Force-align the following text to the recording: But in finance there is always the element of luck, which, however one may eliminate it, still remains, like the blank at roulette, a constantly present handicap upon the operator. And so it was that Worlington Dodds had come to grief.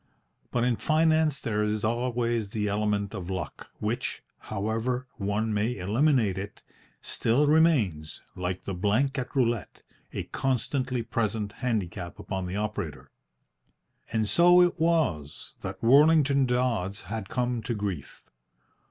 But 0.49 0.63
in 0.63 0.77
finance 0.77 1.39
there 1.39 1.61
is 1.61 1.83
always 1.83 2.49
the 2.49 2.67
element 2.67 3.13
of 3.13 3.29
luck, 3.29 3.69
which, 3.77 4.23
however 4.39 5.07
one 5.17 5.53
may 5.53 5.77
eliminate 5.77 6.39
it, 6.39 6.63
still 7.03 7.45
remains, 7.45 8.19
like 8.35 8.63
the 8.63 8.73
blank 8.73 9.19
at 9.19 9.35
roulette, 9.35 9.83
a 10.11 10.23
constantly 10.23 11.03
present 11.03 11.51
handicap 11.51 12.17
upon 12.17 12.47
the 12.47 12.55
operator. 12.55 13.11
And 14.11 14.27
so 14.27 14.59
it 14.61 14.79
was 14.79 15.53
that 15.61 15.83
Worlington 15.83 16.47
Dodds 16.47 17.01
had 17.01 17.29
come 17.29 17.61
to 17.61 17.75
grief. 17.75 18.23